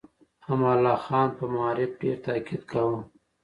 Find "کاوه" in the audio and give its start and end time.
2.71-2.99